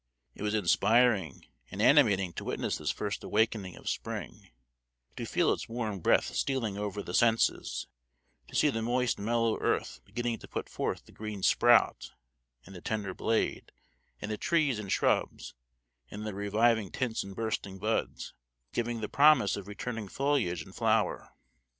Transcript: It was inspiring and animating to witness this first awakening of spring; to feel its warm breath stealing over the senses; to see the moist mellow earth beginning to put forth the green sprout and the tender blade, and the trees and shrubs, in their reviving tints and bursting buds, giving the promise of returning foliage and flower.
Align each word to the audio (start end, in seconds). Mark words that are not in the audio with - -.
It 0.33 0.41
was 0.41 0.55
inspiring 0.55 1.45
and 1.69 1.79
animating 1.79 2.33
to 2.33 2.43
witness 2.43 2.79
this 2.79 2.89
first 2.89 3.23
awakening 3.23 3.75
of 3.75 3.87
spring; 3.87 4.49
to 5.15 5.27
feel 5.27 5.53
its 5.53 5.69
warm 5.69 5.99
breath 5.99 6.33
stealing 6.35 6.75
over 6.75 7.03
the 7.03 7.13
senses; 7.13 7.85
to 8.47 8.55
see 8.55 8.69
the 8.71 8.81
moist 8.81 9.19
mellow 9.19 9.59
earth 9.59 9.99
beginning 10.03 10.39
to 10.39 10.47
put 10.47 10.67
forth 10.69 11.05
the 11.05 11.11
green 11.11 11.43
sprout 11.43 12.13
and 12.65 12.73
the 12.73 12.81
tender 12.81 13.13
blade, 13.13 13.71
and 14.19 14.31
the 14.31 14.37
trees 14.39 14.79
and 14.79 14.91
shrubs, 14.91 15.53
in 16.09 16.23
their 16.23 16.33
reviving 16.33 16.89
tints 16.89 17.23
and 17.23 17.35
bursting 17.35 17.77
buds, 17.77 18.33
giving 18.73 19.01
the 19.01 19.07
promise 19.07 19.55
of 19.55 19.67
returning 19.67 20.07
foliage 20.07 20.63
and 20.63 20.73
flower. 20.73 21.29